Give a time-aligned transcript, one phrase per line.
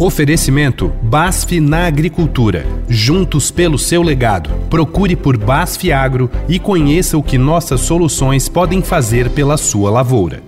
[0.00, 2.64] Oferecimento BASF na Agricultura.
[2.88, 4.48] Juntos pelo seu legado.
[4.70, 10.40] Procure por BASF Agro e conheça o que nossas soluções podem fazer pela sua lavoura.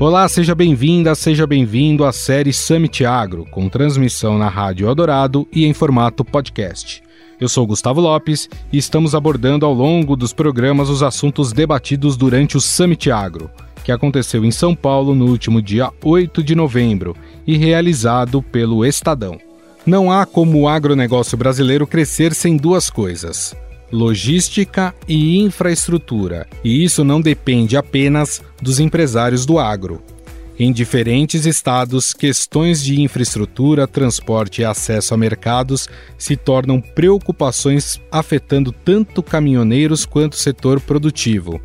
[0.00, 5.64] Olá, seja bem-vinda, seja bem-vindo à série Summit Agro, com transmissão na Rádio Eldorado e
[5.66, 7.00] em formato podcast.
[7.40, 12.56] Eu sou Gustavo Lopes e estamos abordando ao longo dos programas os assuntos debatidos durante
[12.56, 13.48] o Summit Agro,
[13.84, 17.14] que aconteceu em São Paulo no último dia 8 de novembro
[17.46, 19.38] e realizado pelo Estadão.
[19.86, 23.54] Não há como o agronegócio brasileiro crescer sem duas coisas:
[23.92, 30.02] logística e infraestrutura, e isso não depende apenas dos empresários do agro.
[30.56, 38.70] Em diferentes estados, questões de infraestrutura, transporte e acesso a mercados se tornam preocupações afetando
[38.70, 41.60] tanto caminhoneiros quanto o setor produtivo.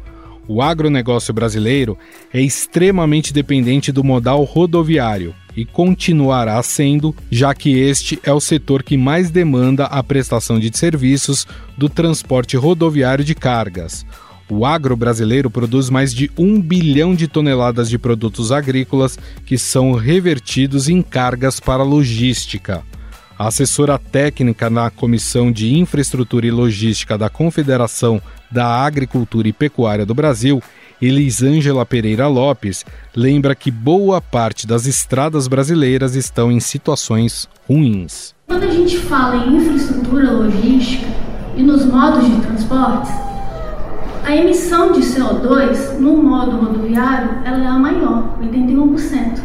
[0.52, 1.96] O agronegócio brasileiro
[2.34, 8.82] é extremamente dependente do modal rodoviário e continuará sendo, já que este é o setor
[8.82, 11.46] que mais demanda a prestação de serviços
[11.78, 14.04] do transporte rodoviário de cargas.
[14.50, 19.92] O agro brasileiro produz mais de um bilhão de toneladas de produtos agrícolas que são
[19.92, 22.82] revertidos em cargas para logística.
[23.38, 28.20] A assessora técnica na Comissão de Infraestrutura e Logística da Confederação
[28.52, 30.62] da Agricultura e Pecuária do Brasil,
[31.02, 38.36] Elisângela Pereira Lopes, lembra que boa parte das estradas brasileiras estão em situações ruins.
[38.48, 41.08] Quando a gente fala em infraestrutura logística
[41.56, 43.12] e nos modos de transporte,
[44.26, 49.42] a emissão de CO2 no modo rodoviário ela é a maior, 81%.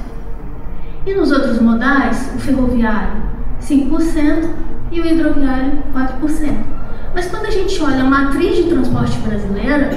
[1.06, 3.22] E nos outros modais, o ferroviário
[3.60, 4.50] 5%
[4.90, 6.73] e o hidroviário 4%.
[7.14, 9.90] Mas quando a gente olha a matriz de transporte brasileira,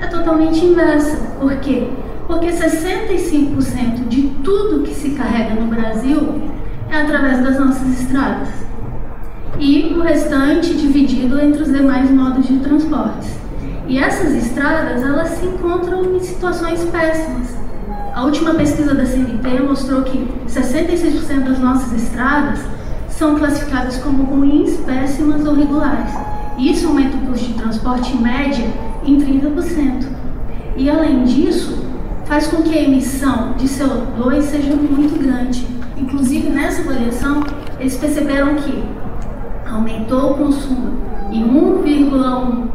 [0.00, 1.16] é totalmente inversa.
[1.40, 1.88] Por quê?
[2.28, 6.42] Porque 65% de tudo que se carrega no Brasil
[6.88, 8.48] é através das nossas estradas.
[9.58, 13.28] E o restante dividido entre os demais modos de transporte.
[13.86, 17.54] E essas estradas, elas se encontram em situações péssimas.
[18.14, 22.60] A última pesquisa da CNT mostrou que 66% das nossas estradas
[23.08, 26.33] são classificadas como ruins, péssimas ou regulares.
[26.58, 28.64] Isso aumenta o custo de transporte média
[29.04, 30.06] em 30%.
[30.76, 31.84] E além disso,
[32.24, 35.66] faz com que a emissão de CO2 seja muito grande.
[35.96, 37.42] Inclusive, nessa avaliação,
[37.78, 38.82] eles perceberam que
[39.68, 40.92] aumentou o consumo
[41.30, 42.68] em 1,1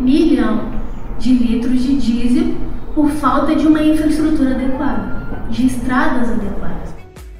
[0.00, 0.72] milhão
[1.18, 2.54] de litros de diesel
[2.94, 6.81] por falta de uma infraestrutura adequada, de estradas adequadas.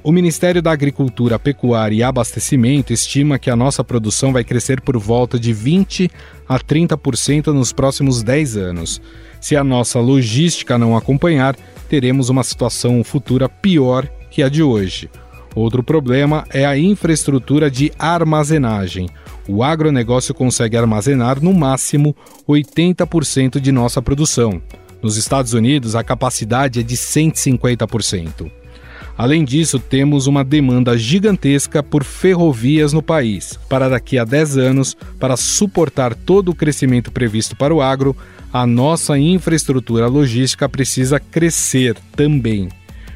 [0.04, 4.98] O Ministério da Agricultura, Pecuária e Abastecimento estima que a nossa produção vai crescer por
[4.98, 6.10] volta de 20
[6.48, 9.00] a 30% nos próximos 10 anos.
[9.40, 11.54] Se a nossa logística não acompanhar,
[11.88, 15.08] teremos uma situação futura pior que a de hoje.
[15.54, 19.08] Outro problema é a infraestrutura de armazenagem.
[19.46, 22.16] O agronegócio consegue armazenar no máximo
[22.48, 24.60] 80% de nossa produção.
[25.00, 28.61] Nos Estados Unidos, a capacidade é de 150%.
[29.16, 33.58] Além disso, temos uma demanda gigantesca por ferrovias no país.
[33.68, 38.16] Para daqui a 10 anos, para suportar todo o crescimento previsto para o agro,
[38.52, 42.68] a nossa infraestrutura logística precisa crescer também.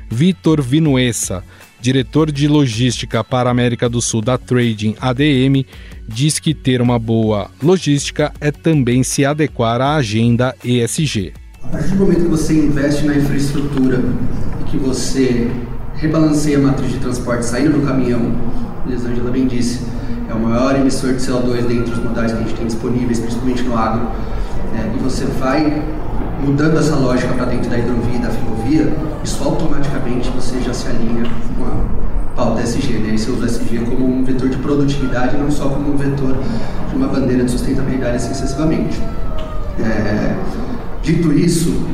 [0.09, 1.43] Vitor Vinuessa,
[1.81, 5.65] diretor de logística para a América do Sul da Trading ADM,
[6.07, 11.33] diz que ter uma boa logística é também se adequar à agenda ESG.
[11.63, 14.01] A partir do momento que você investe na infraestrutura
[14.61, 15.51] e que você
[15.97, 18.33] rebalanceia a matriz de transporte saindo do caminhão,
[18.87, 19.81] Elisângela bem disse,
[20.29, 23.63] é o maior emissor de CO2 dentre os modais que a gente tem disponíveis, principalmente
[23.63, 24.07] no agro,
[24.75, 25.83] é, e você vai
[26.45, 28.93] mudando essa lógica para dentro da hidrovia e da ferrovia,
[29.25, 31.25] isso automaticamente você já se alinha
[31.57, 33.15] com a pauta SG, né?
[33.15, 36.37] E você usa o SG como um vetor de produtividade, não só como um vetor
[36.91, 39.01] de uma bandeira de sustentabilidade assim sucessivamente.
[39.81, 40.37] É,
[41.03, 41.87] dito isso,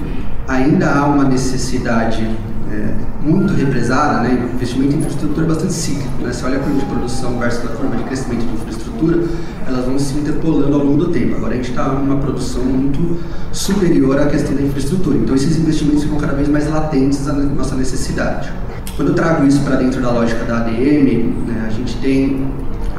[0.49, 2.29] ainda há uma necessidade
[2.71, 2.95] é,
[3.25, 4.51] muito represada, né?
[4.53, 6.23] investimento em infraestrutura é bastante cíclico.
[6.23, 6.33] Né?
[6.33, 9.25] Você olha a curva de produção versus a curva de crescimento de infraestrutura,
[9.67, 11.37] elas vão se interpolando ao longo do tempo.
[11.37, 13.21] Agora a gente está numa produção muito
[13.53, 15.17] superior à questão da infraestrutura.
[15.17, 18.53] Então esses investimentos ficam cada vez mais latentes à nossa necessidade.
[18.97, 22.47] Quando eu trago isso para dentro da lógica da ADM, né, a gente tem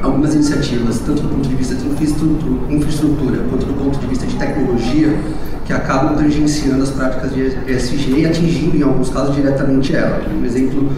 [0.02, 4.36] algumas iniciativas, tanto do ponto de vista de infraestrutura quanto do ponto de vista de
[4.36, 5.18] tecnologia,
[5.66, 10.22] que acabam tangenciando as práticas de ESG e atingindo, em alguns casos, diretamente ela.
[10.30, 10.92] Um exemplo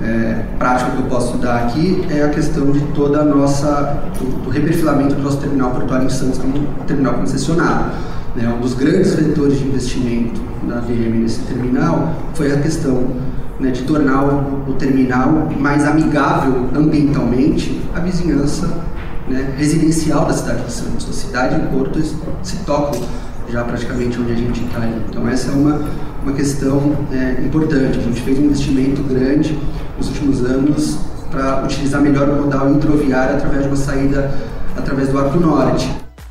[0.00, 4.44] é, prático que eu posso dar aqui é a questão de toda a nossa, do,
[4.44, 7.92] do reperfilamento do nosso terminal portuário em Santos como um terminal concessionário.
[8.34, 13.08] Né, um dos grandes vetores de investimento da VM nesse terminal foi a questão
[13.60, 18.68] né, de tornar o, o, terminal mais amigável ambientalmente à vizinhança
[19.28, 21.08] né, residencial da cidade de Santos.
[21.10, 22.00] A cidade e o porto
[22.42, 23.02] se tocam
[23.52, 24.80] já praticamente onde a gente está.
[25.08, 25.88] Então essa é uma,
[26.22, 27.98] uma questão é, importante.
[27.98, 29.56] A gente fez um investimento grande
[29.98, 30.98] nos últimos anos
[31.30, 34.34] para utilizar melhor o modal introviário através de uma saída
[34.76, 35.88] através do Arco Norte.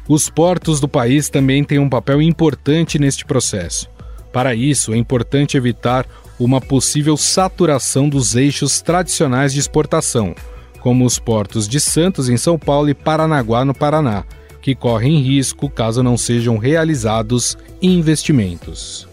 [0.09, 3.87] Os portos do país também têm um papel importante neste processo.
[4.33, 6.05] Para isso, é importante evitar
[6.39, 10.33] uma possível saturação dos eixos tradicionais de exportação,
[10.79, 14.23] como os portos de Santos, em São Paulo, e Paranaguá, no Paraná,
[14.61, 19.07] que correm risco caso não sejam realizados investimentos.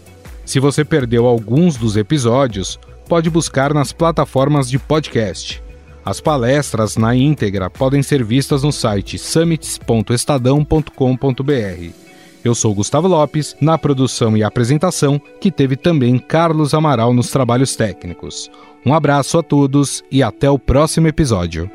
[0.45, 5.63] Se você perdeu alguns dos episódios, pode buscar nas plataformas de podcast.
[6.05, 12.09] As palestras na íntegra podem ser vistas no site summits.estadão.com.br.
[12.43, 17.75] Eu sou Gustavo Lopes, na produção e apresentação, que teve também Carlos Amaral nos trabalhos
[17.75, 18.49] técnicos.
[18.85, 21.69] Um abraço a todos e até o próximo episódio.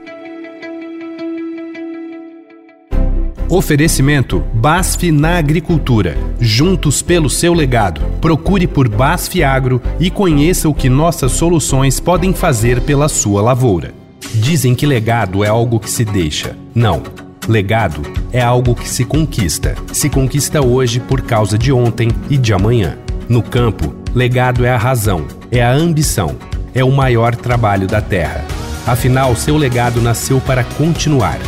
[3.48, 6.16] Oferecimento BASF na Agricultura.
[6.40, 8.00] Juntos pelo seu legado.
[8.20, 13.92] Procure por BASF Agro e conheça o que nossas soluções podem fazer pela sua lavoura.
[14.34, 16.56] Dizem que legado é algo que se deixa.
[16.74, 17.02] Não.
[17.46, 18.00] Legado
[18.32, 19.74] é algo que se conquista.
[19.92, 22.96] Se conquista hoje por causa de ontem e de amanhã.
[23.28, 26.34] No campo, legado é a razão, é a ambição,
[26.74, 28.42] é o maior trabalho da terra.
[28.86, 31.38] Afinal, seu legado nasceu para continuar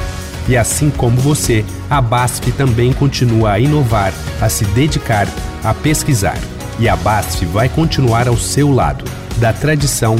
[0.48, 5.26] e assim como você, a BASF também continua a inovar, a se dedicar,
[5.64, 6.38] a pesquisar.
[6.78, 9.04] E a BASF vai continuar ao seu lado,
[9.38, 10.16] da tradição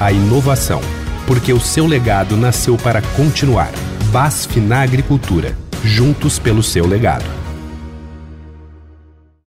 [0.00, 0.80] à inovação,
[1.26, 3.70] porque o seu legado nasceu para continuar.
[4.12, 7.45] BASF na agricultura, juntos pelo seu legado.